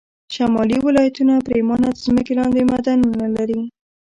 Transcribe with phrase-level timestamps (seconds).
[0.33, 3.61] شمالي ولایتونه پرېمانه د ځمکې لاندې معدنونه لري